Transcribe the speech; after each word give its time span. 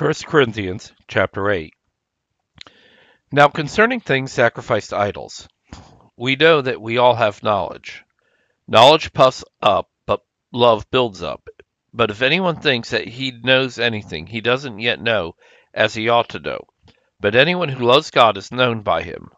1 0.00 0.14
Corinthians 0.24 0.94
chapter 1.08 1.50
8 1.50 1.74
Now 3.32 3.48
concerning 3.48 4.00
things 4.00 4.32
sacrificed 4.32 4.88
to 4.88 4.96
idols, 4.96 5.46
we 6.16 6.36
know 6.36 6.62
that 6.62 6.80
we 6.80 6.96
all 6.96 7.16
have 7.16 7.42
knowledge. 7.42 8.02
Knowledge 8.66 9.12
puffs 9.12 9.44
up, 9.60 9.90
but 10.06 10.22
love 10.52 10.90
builds 10.90 11.22
up. 11.22 11.46
But 11.92 12.10
if 12.10 12.22
anyone 12.22 12.62
thinks 12.62 12.88
that 12.88 13.08
he 13.08 13.42
knows 13.44 13.78
anything, 13.78 14.26
he 14.26 14.40
doesn't 14.40 14.78
yet 14.78 15.02
know 15.02 15.34
as 15.74 15.92
he 15.92 16.08
ought 16.08 16.30
to 16.30 16.38
know. 16.38 16.64
But 17.20 17.34
anyone 17.34 17.68
who 17.68 17.84
loves 17.84 18.10
God 18.10 18.38
is 18.38 18.50
known 18.50 18.80
by 18.80 19.02
him. 19.02 19.28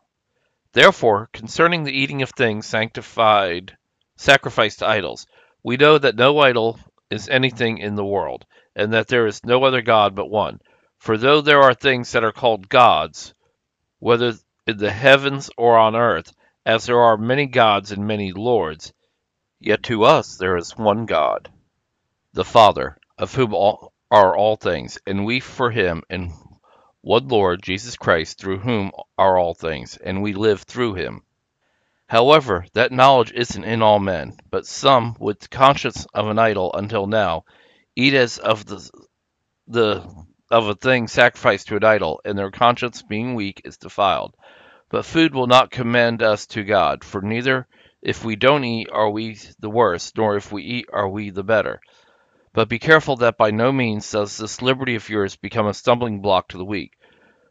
Therefore, 0.74 1.29
concerning 1.32 1.82
the 1.82 1.98
eating 1.98 2.22
of 2.22 2.30
things 2.30 2.66
sanctified, 2.66 3.76
sacrificed 4.16 4.79
to 4.79 4.86
idols, 4.86 5.26
we 5.64 5.76
know 5.76 5.98
that 5.98 6.14
no 6.14 6.38
idol 6.38 6.79
is 7.12 7.29
anything 7.29 7.79
in 7.79 7.94
the 7.94 8.04
world, 8.04 8.46
and 8.74 8.92
that 8.94 9.06
there 9.08 9.26
is 9.26 9.44
no 9.44 9.62
other 9.64 9.82
God 9.82 10.14
but 10.14 10.30
one. 10.30 10.61
For 10.98 11.18
though 11.18 11.43
there 11.43 11.62
are 11.62 11.75
things 11.75 12.12
that 12.12 12.25
are 12.25 12.32
called 12.32 12.68
gods, 12.68 13.34
whether 13.98 14.34
in 14.66 14.79
the 14.79 14.90
heavens 14.90 15.50
or 15.58 15.76
on 15.76 15.94
earth, 15.94 16.32
as 16.64 16.86
there 16.86 17.00
are 17.00 17.17
many 17.17 17.46
gods 17.46 17.93
and 17.93 18.06
many 18.06 18.32
lords, 18.32 18.93
yet 19.61 19.82
to 19.84 20.04
us 20.04 20.36
there 20.36 20.56
is 20.56 20.76
one 20.76 21.06
God, 21.06 21.50
the 22.32 22.44
Father, 22.44 22.96
of 23.18 23.34
whom 23.34 23.53
all 23.53 23.92
are 24.11 24.36
all 24.36 24.56
things, 24.56 24.98
and 25.06 25.25
we 25.25 25.40
for 25.40 25.70
him, 25.70 26.03
and 26.08 26.32
one 27.00 27.29
Lord, 27.29 27.62
Jesus 27.62 27.96
Christ, 27.96 28.39
through 28.39 28.58
whom 28.58 28.92
are 29.18 29.39
all 29.39 29.54
things, 29.54 29.96
and 29.96 30.22
we 30.22 30.34
live 30.34 30.62
through 30.62 30.94
him. 30.94 31.22
However, 32.12 32.66
that 32.75 32.92
knowledge 32.92 33.33
isn't 33.33 33.64
in 33.64 33.80
all 33.80 33.98
men, 33.98 34.36
but 34.50 34.66
some, 34.66 35.16
with 35.19 35.48
conscience 35.48 36.06
of 36.12 36.28
an 36.28 36.39
idol 36.39 36.70
until 36.75 37.06
now, 37.06 37.47
eat 37.97 38.12
as 38.12 38.36
of 38.36 38.66
the, 38.66 38.91
the 39.66 40.06
of 40.50 40.69
a 40.69 40.75
thing 40.75 41.08
sacrificed 41.08 41.69
to 41.69 41.77
an 41.77 41.84
idol, 41.84 42.20
and 42.27 42.36
their 42.36 42.50
conscience 42.50 43.00
being 43.00 43.34
weak 43.34 43.62
is 43.64 43.78
defiled. 43.78 44.37
But 44.91 45.06
food 45.06 45.34
will 45.34 45.47
not 45.47 45.70
commend 45.70 46.22
us 46.22 46.45
to 46.48 46.64
God, 46.64 47.03
for 47.03 47.22
neither 47.22 47.67
if 48.03 48.22
we 48.27 48.37
don't 48.37 48.62
eat 48.62 48.91
are 48.92 49.09
we 49.09 49.39
the 49.59 49.70
worse, 49.70 50.12
nor 50.15 50.37
if 50.37 50.53
we 50.53 50.65
eat 50.65 50.89
are 50.92 51.09
we 51.09 51.31
the 51.31 51.42
better. 51.42 51.81
But 52.53 52.69
be 52.69 52.78
careful 52.78 53.17
that 53.17 53.39
by 53.39 53.53
no 53.53 53.72
means 53.72 54.11
does 54.11 54.37
this 54.37 54.61
liberty 54.61 54.97
of 54.97 55.09
yours 55.09 55.37
become 55.37 55.67
a 55.67 55.72
stumbling 55.72 56.20
block 56.20 56.48
to 56.48 56.59
the 56.59 56.65
weak. 56.67 56.92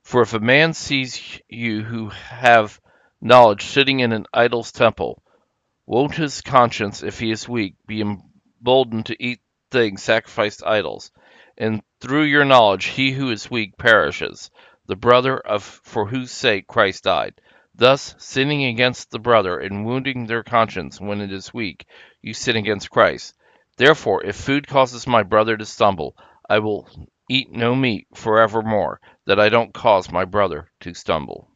For 0.04 0.22
if 0.22 0.36
a 0.36 0.40
man 0.40 0.76
sees 0.76 1.20
you 1.50 1.82
who 1.82 2.10
have 2.10 2.80
knowledge 3.22 3.66
sitting 3.66 4.00
in 4.00 4.12
an 4.12 4.26
idol's 4.34 4.72
temple, 4.72 5.22
won't 5.86 6.16
his 6.16 6.42
conscience, 6.42 7.04
if 7.04 7.20
he 7.20 7.32
is 7.32 7.48
weak, 7.48 7.76
be 7.86 8.02
emboldened 8.02 9.06
to 9.06 9.24
eat 9.24 9.40
things 9.70 10.02
sacrificed 10.02 10.60
to 10.60 10.68
idols? 10.68 11.12
And 11.58 11.84
through 12.00 12.24
your 12.24 12.46
knowledge 12.46 12.86
he 12.86 13.12
who 13.12 13.30
is 13.30 13.52
weak 13.52 13.78
perishes, 13.78 14.50
the 14.88 14.96
brother 14.96 15.38
of 15.38 15.64
for 15.64 16.08
whose 16.08 16.32
sake 16.32 16.66
Christ 16.66 17.04
died. 17.04 17.40
Thus, 17.76 18.16
sinning 18.18 18.66
against 18.66 19.12
the 19.12 19.20
brother 19.20 19.60
and 19.60 19.86
wounding 19.86 20.26
their 20.26 20.44
conscience 20.44 21.00
when 21.00 21.22
it 21.22 21.32
is 21.32 21.54
weak, 21.54 21.86
you 22.22 22.34
sin 22.34 22.56
against 22.56 22.90
Christ. 22.90 23.36
Therefore, 23.78 24.24
if 24.26 24.36
food 24.36 24.68
causes 24.68 25.06
my 25.06 25.24
brother 25.24 25.56
to 25.58 25.66
stumble, 25.66 26.18
I 26.50 26.60
will 26.60 26.90
eat 27.30 27.52
no 27.52 27.76
meat 27.76 28.08
forevermore, 28.14 29.00
that 29.26 29.40
I 29.40 29.50
don't 29.50 29.74
cause 29.74 30.12
my 30.12 30.26
brother 30.26 30.72
to 30.82 30.94
stumble. 30.94 31.51